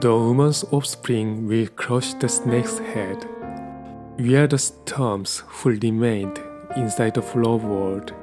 The 0.00 0.16
woman's 0.16 0.64
offspring 0.72 1.46
will 1.46 1.66
crush 1.66 2.14
the 2.14 2.28
snake's 2.28 2.78
head. 2.78 3.28
We 4.18 4.36
are 4.36 4.46
the 4.46 4.58
stumps 4.58 5.42
who 5.46 5.70
remained 5.70 6.40
inside 6.76 7.14
the 7.14 7.22
flood 7.22 7.62
world, 7.62 8.14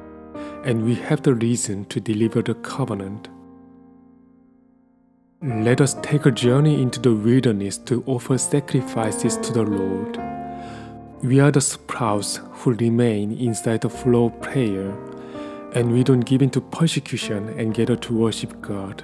and 0.64 0.84
we 0.84 0.96
have 0.96 1.22
the 1.22 1.34
reason 1.34 1.86
to 1.86 2.00
deliver 2.00 2.42
the 2.42 2.56
covenant. 2.56 3.30
Let 5.42 5.80
us 5.80 5.96
take 6.02 6.26
a 6.26 6.32
journey 6.32 6.82
into 6.82 7.00
the 7.00 7.14
wilderness 7.14 7.78
to 7.86 8.04
offer 8.08 8.38
sacrifices 8.38 9.38
to 9.38 9.54
the 9.54 9.64
Lord. 9.64 10.18
We 11.22 11.40
are 11.40 11.52
the 11.52 11.62
sprouts 11.62 12.42
who 12.52 12.74
remain 12.74 13.34
inside 13.34 13.82
the 13.82 13.90
flow 13.90 14.26
of 14.26 14.42
prayer, 14.42 14.90
and 15.74 15.92
we 15.92 16.04
don't 16.04 16.22
give 16.22 16.42
in 16.42 16.50
to 16.52 16.62
persecution 16.62 17.50
and 17.60 17.74
gather 17.74 17.96
to 17.96 18.14
worship 18.14 18.60
God. 18.62 19.04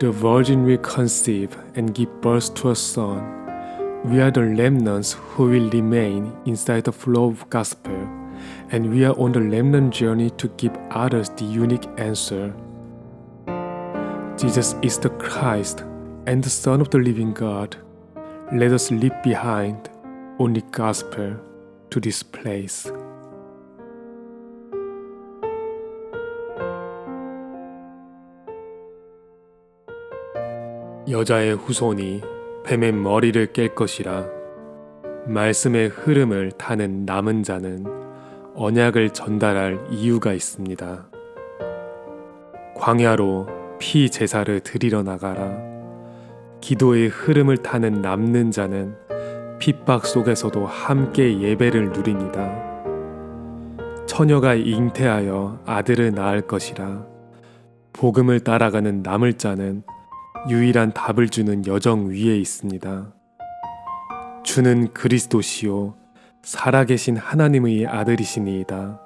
The 0.00 0.10
virgin 0.10 0.64
will 0.64 0.78
conceive 0.78 1.54
and 1.74 1.94
give 1.94 2.22
birth 2.22 2.54
to 2.54 2.70
a 2.70 2.74
son. 2.74 3.20
We 4.06 4.22
are 4.22 4.30
the 4.30 4.46
remnants 4.46 5.12
who 5.12 5.50
will 5.50 5.68
remain 5.68 6.34
inside 6.46 6.84
the 6.84 6.92
flow 6.92 7.26
of 7.26 7.50
gospel, 7.50 8.08
and 8.70 8.90
we 8.90 9.04
are 9.04 9.12
on 9.18 9.32
the 9.32 9.42
remnant 9.42 9.92
journey 9.92 10.30
to 10.38 10.48
give 10.56 10.74
others 10.90 11.28
the 11.28 11.44
unique 11.44 11.86
answer. 11.98 12.54
Jesus 14.38 14.74
is 14.80 14.98
the 14.98 15.10
Christ 15.10 15.84
and 16.26 16.42
the 16.42 16.48
Son 16.48 16.80
of 16.80 16.88
the 16.88 16.98
living 16.98 17.34
God. 17.34 17.76
Let 18.54 18.72
us 18.72 18.90
leave 18.90 19.22
behind 19.22 19.90
only 20.38 20.62
gospel 20.70 21.36
to 21.90 22.00
this 22.00 22.22
place. 22.22 22.90
여자의 31.10 31.56
후손이 31.56 32.20
뱀의 32.64 32.92
머리를 32.92 33.48
깰 33.48 33.74
것이라 33.74 34.26
말씀의 35.26 35.88
흐름을 35.88 36.52
타는 36.52 37.04
남은 37.04 37.42
자는 37.42 37.84
언약을 38.54 39.10
전달할 39.10 39.80
이유가 39.90 40.32
있습니다. 40.32 41.06
광야로 42.76 43.48
피 43.78 44.10
제사를 44.10 44.60
드리러 44.60 45.02
나가라. 45.02 45.56
기도의 46.60 47.08
흐름을 47.08 47.58
타는 47.58 48.02
남는 48.02 48.50
자는 48.50 48.94
핍박 49.58 50.06
속에서도 50.06 50.64
함께 50.66 51.40
예배를 51.40 51.90
누립니다. 51.90 52.50
처녀가 54.06 54.54
잉태하여 54.54 55.60
아들을 55.66 56.12
낳을 56.12 56.42
것이라. 56.42 57.04
복음을 57.92 58.40
따라가는 58.40 59.02
남을 59.02 59.34
자는 59.34 59.82
유일한 60.48 60.92
답을 60.92 61.28
주는 61.28 61.66
여정 61.66 62.08
위에 62.10 62.36
있습니다. 62.38 63.12
주는 64.42 64.92
그리스도시요 64.94 65.94
살아계신 66.42 67.16
하나님의 67.16 67.86
아들이시니이다. 67.86 69.00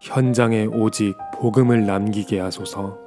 현장에 0.00 0.66
오직 0.66 1.16
복음을 1.34 1.84
남기게 1.84 2.38
하소서. 2.38 3.05